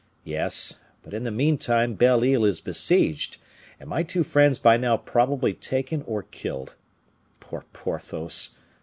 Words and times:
Yes; 0.23 0.79
but 1.03 1.13
in 1.13 1.25
the 1.25 1.29
meantime 1.29 1.93
Belle 1.93 2.23
Isle 2.23 2.43
is 2.43 2.59
besieged, 2.59 3.37
and 3.79 3.87
my 3.87 4.01
two 4.01 4.23
friends 4.23 4.57
by 4.57 4.75
now 4.75 4.97
probably 4.97 5.53
taken 5.53 6.01
or 6.07 6.23
killed. 6.23 6.73
Poor 7.39 7.65
Porthos! 7.71 8.55